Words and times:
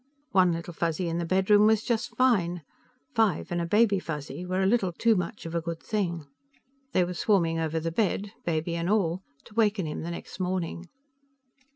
One 0.31 0.51
Little 0.51 0.73
Fuzzy 0.73 1.09
in 1.09 1.19
the 1.19 1.25
bedroom 1.27 1.67
was 1.67 1.83
just 1.83 2.15
fine; 2.15 2.63
five 3.13 3.51
and 3.51 3.61
a 3.61 3.67
Baby 3.67 3.99
Fuzzy 3.99 4.47
were 4.47 4.63
a 4.63 4.65
little 4.65 4.91
too 4.91 5.15
much 5.15 5.45
of 5.45 5.53
a 5.53 5.61
good 5.61 5.79
thing. 5.79 6.25
They 6.91 7.03
were 7.03 7.13
swarming 7.13 7.59
over 7.59 7.79
the 7.79 7.91
bed, 7.91 8.31
Baby 8.43 8.73
and 8.75 8.89
all, 8.89 9.21
to 9.45 9.53
waken 9.53 9.85
him 9.85 10.01
the 10.01 10.09
next 10.09 10.39
morning. 10.39 10.89